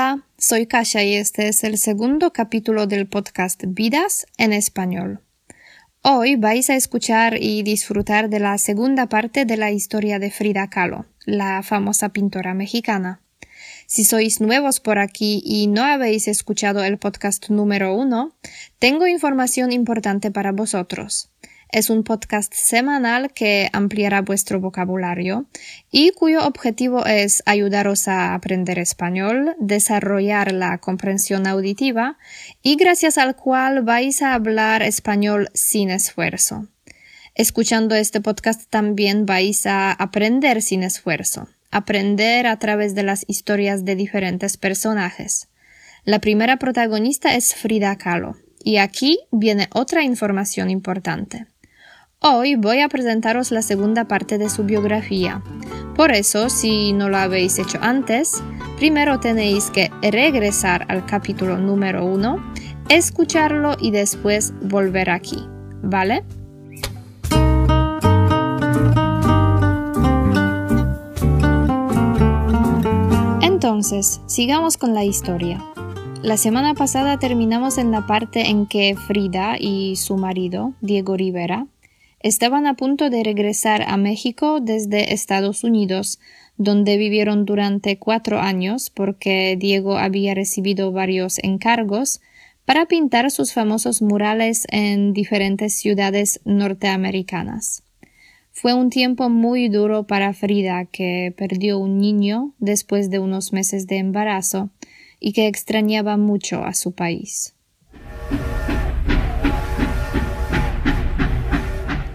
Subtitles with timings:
[0.00, 5.20] Hola, soy Kasia y este es el segundo capítulo del podcast Vidas en español.
[6.00, 10.70] Hoy vais a escuchar y disfrutar de la segunda parte de la historia de Frida
[10.70, 13.20] Kahlo, la famosa pintora mexicana.
[13.86, 18.34] Si sois nuevos por aquí y no habéis escuchado el podcast número uno,
[18.78, 21.28] tengo información importante para vosotros.
[21.72, 25.46] Es un podcast semanal que ampliará vuestro vocabulario
[25.92, 32.18] y cuyo objetivo es ayudaros a aprender español, desarrollar la comprensión auditiva
[32.60, 36.66] y gracias al cual vais a hablar español sin esfuerzo.
[37.36, 43.84] Escuchando este podcast también vais a aprender sin esfuerzo, aprender a través de las historias
[43.84, 45.46] de diferentes personajes.
[46.02, 51.46] La primera protagonista es Frida Kahlo, y aquí viene otra información importante.
[52.22, 55.42] Hoy voy a presentaros la segunda parte de su biografía.
[55.96, 58.42] Por eso, si no lo habéis hecho antes,
[58.76, 62.36] primero tenéis que regresar al capítulo número uno,
[62.90, 65.48] escucharlo y después volver aquí.
[65.82, 66.22] ¿Vale?
[73.40, 75.64] Entonces, sigamos con la historia.
[76.22, 81.66] La semana pasada terminamos en la parte en que Frida y su marido, Diego Rivera,
[82.20, 86.18] Estaban a punto de regresar a México desde Estados Unidos,
[86.58, 92.20] donde vivieron durante cuatro años porque Diego había recibido varios encargos
[92.66, 97.82] para pintar sus famosos murales en diferentes ciudades norteamericanas.
[98.52, 103.86] Fue un tiempo muy duro para Frida, que perdió un niño después de unos meses
[103.86, 104.68] de embarazo
[105.18, 107.54] y que extrañaba mucho a su país.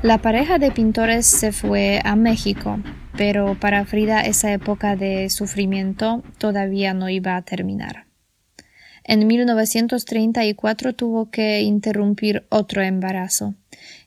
[0.06, 2.78] La pareja de pintores se fue a México,
[3.18, 8.06] pero para Frida esa época de sufrimiento todavía no iba a terminar.
[9.04, 13.56] En 1934 tuvo que interrumpir otro embarazo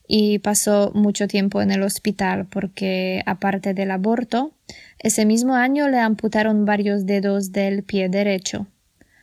[0.06, 4.52] y pasó mucho tiempo en el hospital porque, aparte del aborto,
[5.00, 8.68] ese mismo año le amputaron varios dedos del pie derecho.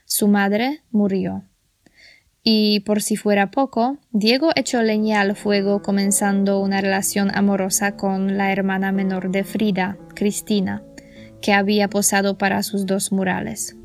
[0.04, 1.46] Su madre murió.
[2.48, 8.38] Y por si fuera poco, Diego echó leña al fuego comenzando una relación amorosa con
[8.38, 10.84] la hermana menor de Frida, Cristina,
[11.42, 13.76] que había posado para sus dos murales.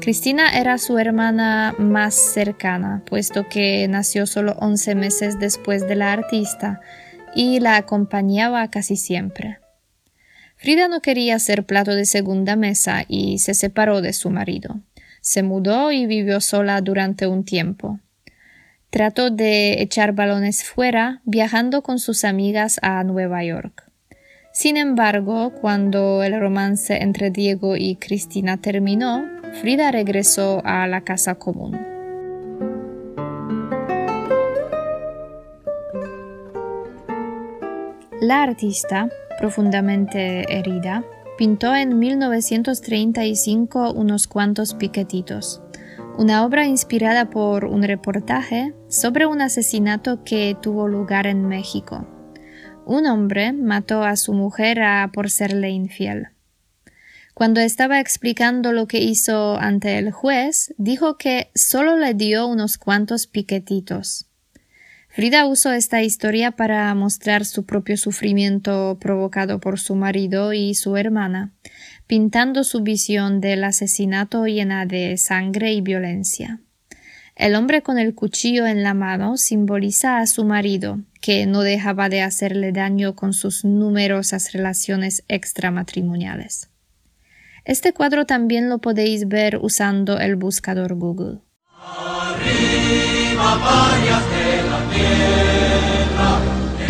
[0.00, 6.14] Cristina era su hermana más cercana, puesto que nació solo 11 meses después de la
[6.14, 6.80] artista
[7.34, 9.61] y la acompañaba casi siempre.
[10.62, 14.78] Frida no quería ser plato de segunda mesa y se separó de su marido.
[15.20, 17.98] Se mudó y vivió sola durante un tiempo.
[18.88, 23.90] Trató de echar balones fuera, viajando con sus amigas a Nueva York.
[24.52, 29.24] Sin embargo, cuando el romance entre Diego y Cristina terminó,
[29.62, 31.76] Frida regresó a la casa común.
[38.20, 39.08] La artista
[39.42, 41.04] profundamente herida,
[41.36, 45.60] pintó en 1935 unos cuantos piquetitos,
[46.16, 52.06] una obra inspirada por un reportaje sobre un asesinato que tuvo lugar en México.
[52.86, 54.78] Un hombre mató a su mujer
[55.12, 56.28] por serle infiel.
[57.34, 62.78] Cuando estaba explicando lo que hizo ante el juez, dijo que solo le dio unos
[62.78, 64.28] cuantos piquetitos.
[65.14, 70.96] Frida usó esta historia para mostrar su propio sufrimiento provocado por su marido y su
[70.96, 71.52] hermana,
[72.06, 76.60] pintando su visión del asesinato llena de sangre y violencia.
[77.36, 82.08] El hombre con el cuchillo en la mano simboliza a su marido, que no dejaba
[82.08, 86.70] de hacerle daño con sus numerosas relaciones extramatrimoniales.
[87.66, 91.40] Este cuadro también lo podéis ver usando el buscador Google.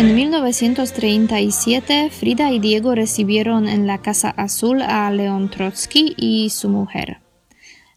[0.03, 6.67] En 1937, Frida y Diego recibieron en la Casa Azul a León Trotsky y su
[6.67, 7.19] mujer.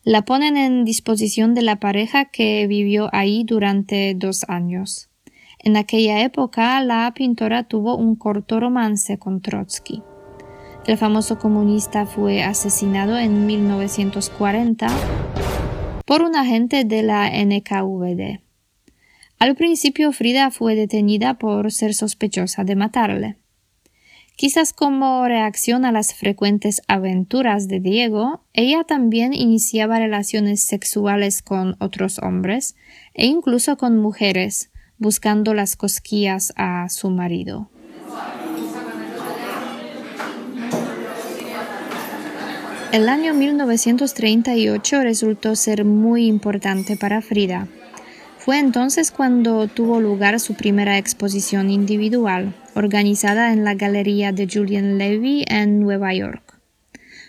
[0.05, 5.11] La ponen en disposición de la pareja que vivió ahí durante dos años.
[5.59, 10.05] En aquella época, la pintora tuvo un corto romance con Trotsky.
[10.87, 14.87] El famoso comunista fue asesinado en 1940
[16.05, 18.46] por un agente de la NKVD.
[19.39, 23.37] Al principio Frida fue detenida por ser sospechosa de matarle.
[24.35, 31.77] Quizás como reacción a las frecuentes aventuras de Diego, ella también iniciaba relaciones sexuales con
[31.81, 32.77] otros hombres
[33.15, 37.71] e incluso con mujeres, buscando las cosquillas a su marido.
[42.93, 47.69] El año 1938 resultó ser muy importante para Frida.
[48.47, 54.99] Fue entonces cuando tuvo lugar su primera exposición individual, organizada en la Galería de Julian
[54.99, 56.57] Levy en Nueva York.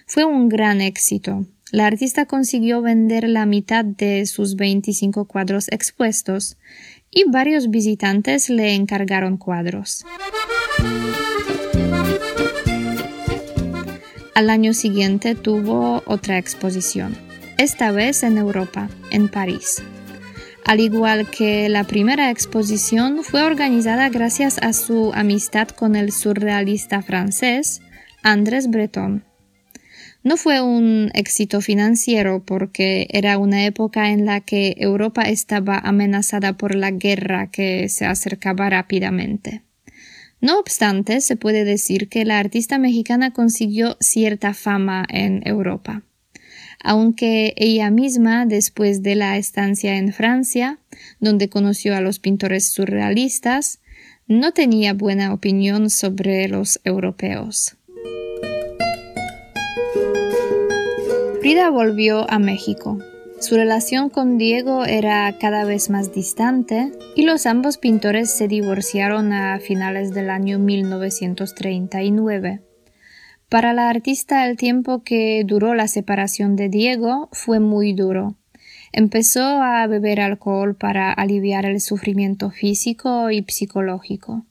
[0.05, 1.47] Fue un gran éxito.
[1.71, 6.55] La artista consiguió vender la mitad de sus 25 cuadros expuestos
[7.09, 10.05] y varios visitantes le encargaron cuadros.
[14.35, 17.17] Al año siguiente tuvo otra exposición,
[17.57, 19.81] esta vez en Europa, en París.
[20.67, 27.01] Al igual que la primera exposición, fue organizada gracias a su amistad con el surrealista
[27.01, 27.81] francés
[28.21, 29.23] Andrés Breton.
[30.23, 36.57] No fue un éxito financiero porque era una época en la que Europa estaba amenazada
[36.57, 39.63] por la guerra que se acercaba rápidamente.
[40.41, 46.03] No obstante, se puede decir que la artista mexicana consiguió cierta fama en Europa.
[46.83, 50.79] Aunque ella misma, después de la estancia en Francia,
[51.19, 53.79] donde conoció a los pintores surrealistas,
[54.27, 57.77] no tenía buena opinión sobre los europeos.
[61.41, 62.99] Frida volvió a México.
[63.39, 69.31] Su relación con Diego era cada vez más distante y los ambos pintores se divorciaron
[69.31, 72.66] a finales del año 1939.
[73.49, 78.35] Para la artista el tiempo que duró la separación de Diego fue muy duro.
[78.91, 84.45] Empezó a beber alcohol para aliviar el sufrimiento físico y psicológico.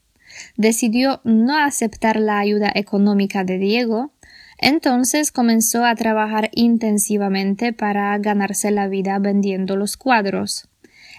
[0.57, 4.13] Decidió no aceptar la ayuda económica de Diego
[4.59, 10.69] entonces comenzó a trabajar intensivamente para ganarse la vida vendiendo los cuadros.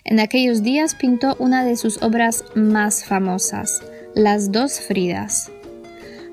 [0.04, 3.82] En aquellos días pintó una de sus obras más famosas,
[4.16, 5.52] Las dos Fridas.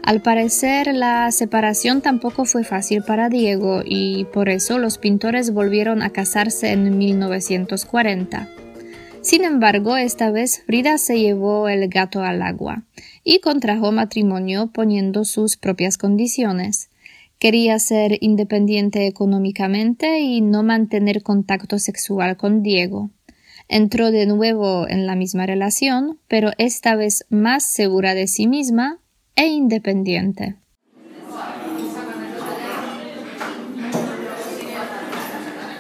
[0.04, 6.02] Al parecer, la separación tampoco fue fácil para Diego y por eso los pintores volvieron
[6.02, 8.46] a casarse en 1940.
[9.22, 12.82] Sin embargo, esta vez Frida se llevó el gato al agua
[13.24, 16.90] y contrajo matrimonio poniendo sus propias condiciones.
[17.38, 23.08] Quería ser independiente económicamente y no mantener contacto sexual con Diego.
[23.68, 28.98] Entró de nuevo en la misma relación, pero esta vez más segura de sí misma
[29.36, 30.56] e independiente.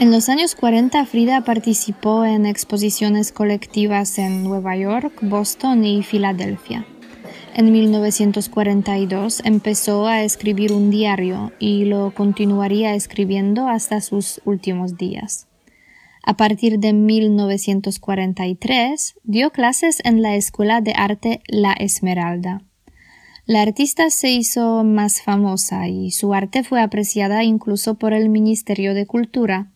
[0.00, 6.84] En los años 40 Frida participó en exposiciones colectivas en Nueva York, Boston y Filadelfia.
[7.54, 15.46] En 1942 empezó a escribir un diario y lo continuaría escribiendo hasta sus últimos días.
[16.24, 22.64] A partir de 1943 dio clases en la Escuela de Arte La Esmeralda.
[23.46, 28.94] La artista se hizo más famosa y su arte fue apreciada incluso por el Ministerio
[28.94, 29.70] de Cultura,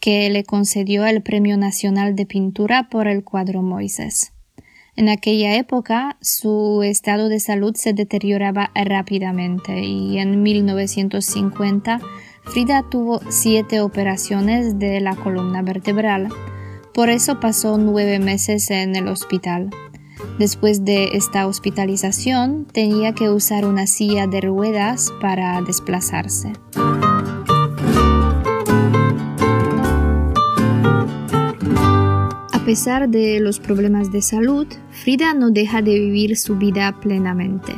[0.00, 4.32] que le concedió el Premio Nacional de Pintura por el cuadro Moisés.
[4.96, 12.00] En aquella época su estado de salud se deterioraba rápidamente y en 1950
[12.44, 16.28] Frida tuvo siete operaciones de la columna vertebral.
[16.94, 19.70] Por eso pasó nueve meses en el hospital.
[20.38, 26.52] Después de esta hospitalización tenía que usar una silla de ruedas para desplazarse.
[32.52, 37.74] A pesar de los problemas de salud, Frida no deja de vivir su vida plenamente.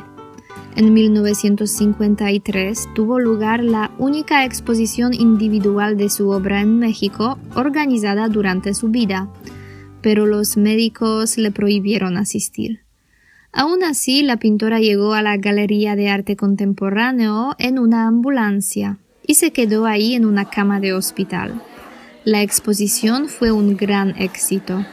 [0.74, 8.72] En 1953 tuvo lugar la única exposición individual de su obra en México organizada durante
[8.72, 9.28] su vida,
[10.02, 12.80] pero los médicos le prohibieron asistir.
[13.52, 19.34] Aún así, la pintora llegó a la Galería de Arte Contemporáneo en una ambulancia y
[19.34, 21.62] se quedó ahí en una cama de hospital.
[22.24, 24.84] La exposición fue un gran éxito.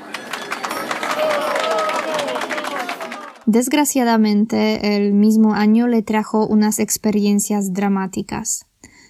[3.46, 8.66] Desgraciadamente, el mismo año le trajo unas experiencias dramáticas.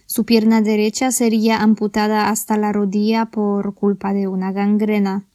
[0.05, 5.25] Su pierna derecha sería amputada hasta la rodilla por culpa de una gangrena.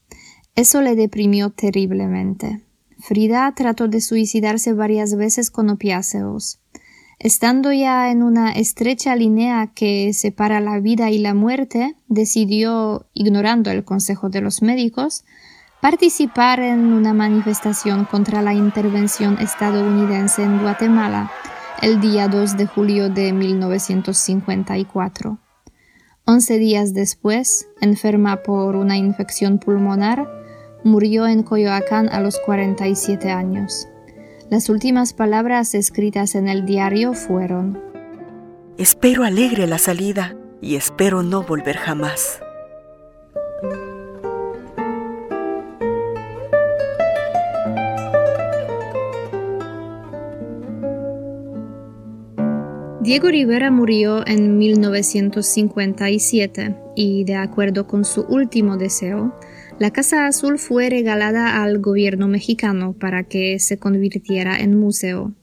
[0.56, 2.60] Eso le deprimió terriblemente.
[2.98, 6.60] Frida trató de suicidarse varias veces con opiáceos.
[7.18, 13.70] Estando ya en una estrecha línea que separa la vida y la muerte, decidió, ignorando
[13.70, 15.24] el consejo de los médicos,
[15.80, 21.30] participar en una manifestación contra la intervención estadounidense en Guatemala
[21.82, 25.38] el día 2 de julio de 1954.
[26.24, 30.26] Once días después, enferma por una infección pulmonar,
[30.84, 33.88] murió en Coyoacán a los 47 años.
[34.50, 37.82] Las últimas palabras escritas en el diario fueron
[38.78, 40.36] Espero alegre la salida.
[40.60, 42.40] y espero no volver jamás.
[53.04, 59.38] Diego Rivera murió en 1957 y, de acuerdo con su último deseo,
[59.78, 65.34] la Casa Azul fue regalada al gobierno mexicano para que se convirtiera en museo.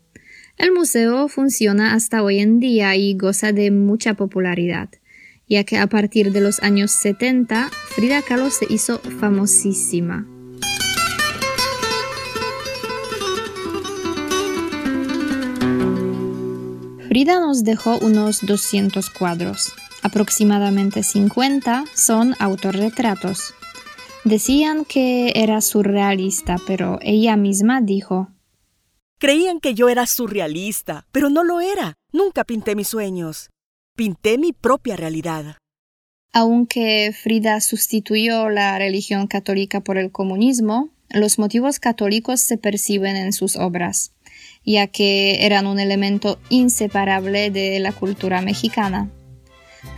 [0.57, 4.89] El museo funciona hasta hoy en día y goza de mucha popularidad,
[5.49, 10.27] ya que a partir de los años 70 Frida Kahlo se hizo famosísima.
[17.09, 19.73] Frida nos dejó unos 200 cuadros.
[20.01, 23.53] Aproximadamente 50 son autorretratos.
[24.23, 28.29] Decían que era surrealista, pero ella misma dijo,
[29.19, 31.93] Creían que yo era surrealista, pero no lo era.
[32.11, 33.49] Nunca pinté mis sueños.
[33.95, 35.57] Pinté mi propia realidad.
[36.33, 43.33] Aunque Frida sustituyó la religión católica por el comunismo, los motivos católicos se perciben en
[43.33, 44.13] sus obras
[44.65, 49.09] ya que eran un elemento inseparable de la cultura mexicana.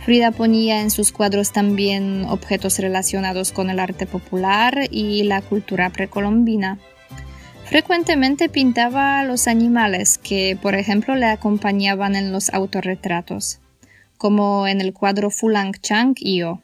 [0.04, 5.90] Frida ponía en sus cuadros también objetos relacionados con el arte popular y la cultura
[5.90, 6.78] precolombina.
[7.64, 13.60] Frecuentemente pintaba los animales que, por ejemplo, le acompañaban en los autorretratos,
[14.18, 16.60] como en el cuadro Fulang Chang Yo.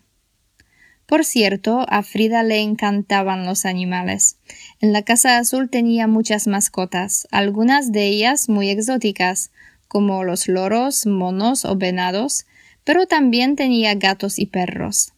[1.07, 4.37] Por cierto, a Frida le encantaban los animales.
[4.81, 9.51] En la Casa Azul tenía muchas mascotas, algunas de ellas muy exóticas,
[9.89, 12.47] como los loros, monos o venados,
[12.85, 15.13] pero también tenía gatos y perros.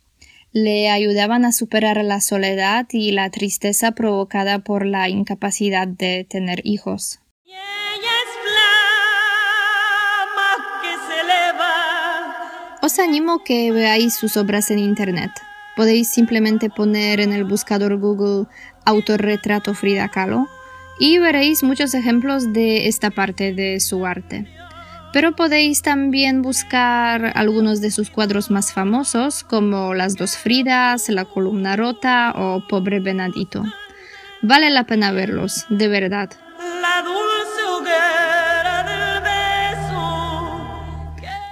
[0.53, 6.61] Le ayudaban a superar la soledad y la tristeza provocada por la incapacidad de tener
[6.65, 7.21] hijos.
[12.83, 15.31] Os animo que veáis sus obras en Internet.
[15.77, 18.47] Podéis simplemente poner en el buscador Google
[18.85, 20.49] autorretrato Frida Kahlo
[20.99, 24.47] y veréis muchos ejemplos de esta parte de su arte.
[25.13, 31.27] Pero podéis también buscar algunos de sus cuadros más famosos como Las dos Fridas, La
[31.27, 33.63] columna rota o Pobre Benadito.
[34.41, 36.31] Vale la pena verlos, de verdad.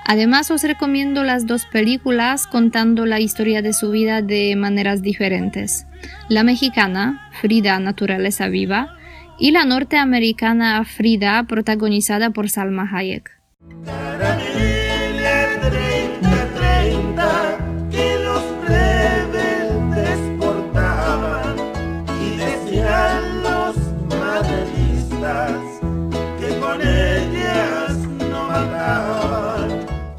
[0.06, 5.86] Además os recomiendo las dos películas contando la historia de su vida de maneras diferentes.
[6.28, 8.96] La mexicana, Frida Naturaleza Viva,
[9.38, 13.39] y la norteamericana Frida, protagonizada por Salma Hayek.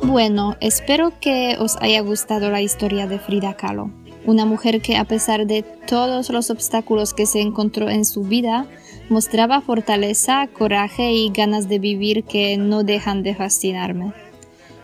[0.04, 3.90] Bueno, espero que os haya gustado la historia de Frida Kahlo,
[4.26, 8.68] una mujer que a pesar de todos los obstáculos que se encontró en su vida,
[9.12, 14.14] mostraba fortaleza, coraje y ganas de vivir que no dejan de fascinarme.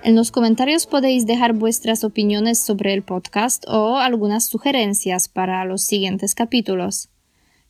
[0.03, 5.84] En los comentarios podéis dejar vuestras opiniones sobre el podcast o algunas sugerencias para los
[5.84, 7.07] siguientes capítulos.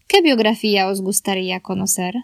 [0.07, 2.15] ¿Qué biografía os gustaría conocer?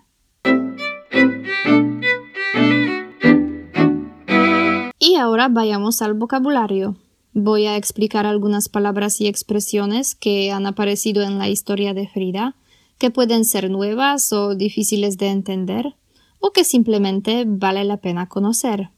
[4.97, 6.95] Y ahora vayamos al vocabulario.
[7.33, 12.55] Voy a explicar algunas palabras y expresiones que han aparecido en la historia de Frida,
[12.97, 15.95] que pueden ser nuevas o difíciles de entender,
[16.39, 18.89] o que simplemente vale la pena conocer.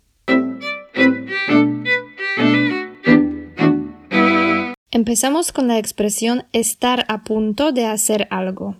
[4.91, 8.77] Empezamos con la expresión estar a punto de hacer algo.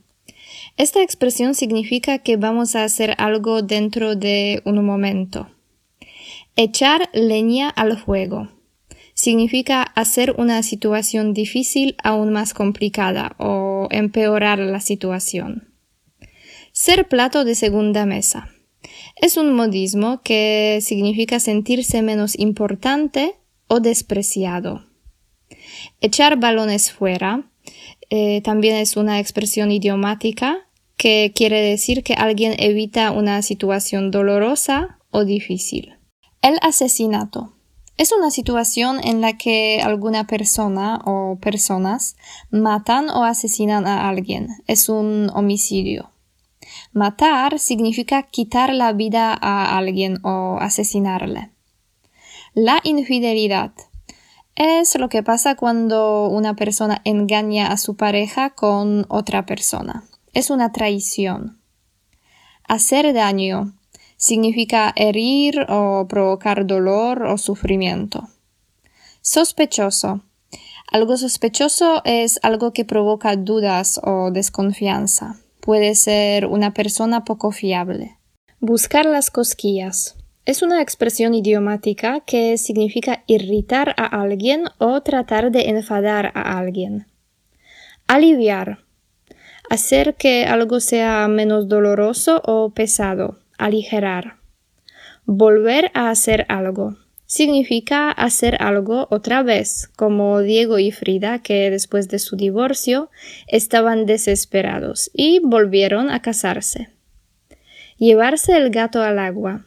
[0.78, 5.50] Esta expresión significa que vamos a hacer algo dentro de un momento.
[6.56, 8.48] Echar leña al fuego.
[9.16, 15.74] Significa hacer una situación difícil aún más complicada o empeorar la situación.
[16.74, 18.50] Ser plato de segunda mesa.
[19.16, 23.36] Es un modismo que significa sentirse menos importante
[23.68, 24.86] o despreciado.
[26.02, 27.50] Echar balones fuera
[28.10, 30.68] eh, también es una expresión idiomática
[30.98, 35.94] que quiere decir que alguien evita una situación dolorosa o difícil.
[36.42, 37.55] El asesinato.
[37.98, 42.18] Es una situación en la que alguna persona o personas
[42.52, 44.50] matan o asesinan a alguien.
[44.68, 46.12] Es un homicidio.
[46.92, 51.52] Matar significa quitar la vida a alguien o asesinarle.
[52.54, 53.72] La infidelidad
[54.56, 60.04] es lo que pasa cuando una persona engaña a su pareja con otra persona.
[60.34, 61.60] Es una traición.
[62.68, 63.74] Hacer daño
[64.26, 68.28] significa herir o provocar dolor o sufrimiento.
[69.22, 70.22] Sospechoso.
[70.92, 75.38] Algo sospechoso es algo que provoca dudas o desconfianza.
[75.60, 78.18] Puede ser una persona poco fiable.
[78.60, 80.16] Buscar las cosquillas.
[80.46, 87.06] Es una expresión idiomática que significa irritar a alguien o tratar de enfadar a alguien.
[88.08, 88.80] Aliviar.
[89.70, 93.40] Hacer que algo sea menos doloroso o pesado.
[93.58, 94.38] Aligerar.
[95.26, 96.98] Volver a hacer algo.
[97.26, 103.10] Significa hacer algo otra vez, como Diego y Frida, que después de su divorcio
[103.48, 106.90] estaban desesperados y volvieron a casarse.
[107.98, 109.66] Llevarse el gato al agua.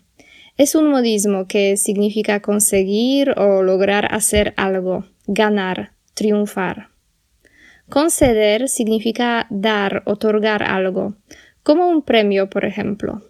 [0.56, 6.90] Es un modismo que significa conseguir o lograr hacer algo, ganar, triunfar.
[7.88, 11.16] Conceder significa dar, otorgar algo,
[11.62, 13.22] como un premio, por ejemplo.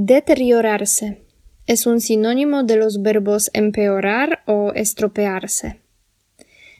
[0.00, 1.24] Deteriorarse
[1.66, 5.80] es un sinónimo de los verbos empeorar o estropearse.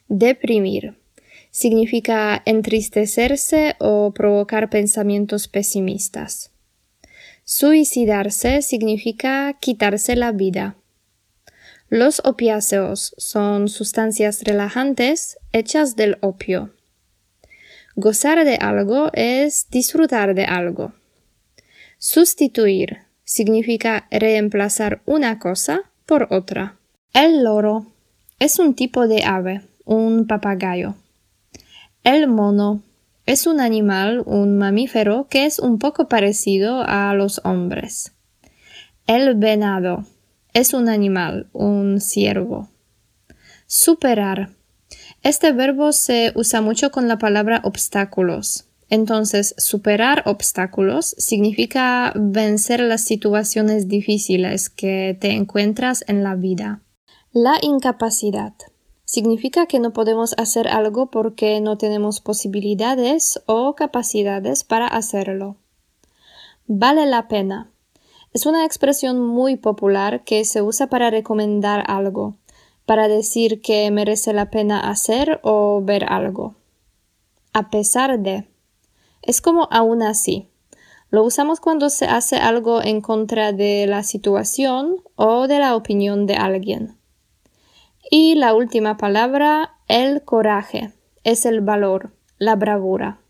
[0.06, 0.96] Deprimir
[1.50, 6.52] significa entristecerse o provocar pensamientos pesimistas.
[7.42, 10.76] Suicidarse significa quitarse la vida.
[11.88, 16.72] Los opiáceos son sustancias relajantes hechas del opio.
[17.96, 20.92] Gozar de algo es disfrutar de algo.
[21.98, 26.76] Sustituir significa reemplazar una cosa por otra.
[27.12, 27.86] El loro
[28.38, 30.94] es un tipo de ave, un papagayo.
[32.04, 32.80] El mono
[33.26, 38.12] es un animal, un mamífero que es un poco parecido a los hombres.
[39.06, 40.06] El venado
[40.54, 42.70] es un animal, un ciervo.
[43.66, 44.48] Superar.
[45.22, 48.67] Este verbo se usa mucho con la palabra obstáculos.
[48.90, 56.80] Entonces, superar obstáculos significa vencer las situaciones difíciles que te encuentras en la vida.
[57.32, 58.54] La incapacidad
[59.04, 65.56] significa que no podemos hacer algo porque no tenemos posibilidades o capacidades para hacerlo.
[66.66, 67.70] Vale la pena.
[68.32, 72.36] Es una expresión muy popular que se usa para recomendar algo,
[72.84, 76.54] para decir que merece la pena hacer o ver algo.
[77.54, 78.46] A pesar de
[79.28, 80.48] es como aún así.
[81.10, 86.26] Lo usamos cuando se hace algo en contra de la situación o de la opinión
[86.26, 86.96] de alguien.
[88.10, 90.92] Y la última palabra, el coraje,
[91.24, 93.20] es el valor, la bravura.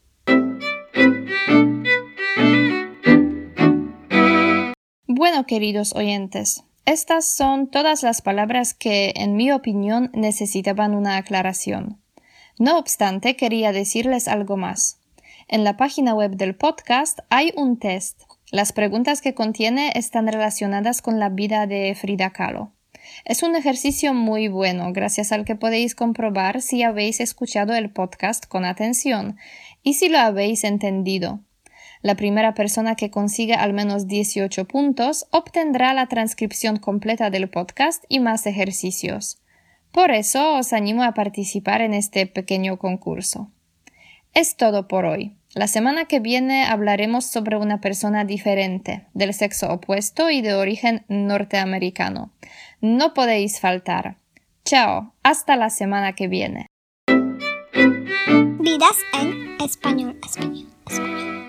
[5.09, 12.01] Bueno, queridos oyentes, estas son todas las palabras que, en mi opinión, necesitaban una aclaración.
[12.57, 14.98] No obstante, quería decirles algo más.
[15.51, 18.21] En la página web del podcast hay un test.
[18.51, 22.75] Las preguntas que contiene están relacionadas con la vida de Frida Kahlo.
[23.25, 28.45] Es un ejercicio muy bueno, gracias al que podéis comprobar si habéis escuchado el podcast
[28.45, 29.39] con atención
[29.83, 31.41] y si lo habéis entendido.
[32.03, 38.05] La primera persona que consiga al menos 18 puntos obtendrá la transcripción completa del podcast
[38.11, 39.41] y más ejercicios.
[39.93, 43.51] Por eso os animo a participar en este pequeño concurso.
[44.35, 45.38] Es todo por hoy.
[45.55, 51.05] La semana que viene hablaremos sobre una persona diferente, del sexo opuesto y de origen
[51.09, 52.33] norteamericano.
[52.83, 54.17] No podéis faltar.
[54.65, 56.67] Chao, hasta la semana que viene.
[58.61, 61.48] Vidas en español, español, español.